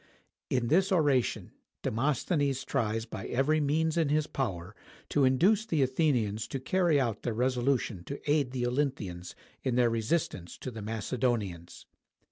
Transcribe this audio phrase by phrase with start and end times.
[0.49, 1.51] In this oration,
[1.83, 4.75] Demosthenes tries by every means in his power
[5.09, 9.91] to induce the Athenians to carry out their resolution to aid the Olynthians in their
[9.91, 11.85] resistance to the Macedonians.